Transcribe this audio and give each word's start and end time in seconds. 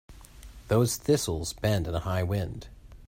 Those 0.67 0.95
thistles 0.97 1.53
bend 1.53 1.85
in 1.87 1.93
a 1.93 1.99
high 1.99 2.23
wind. 2.23 2.69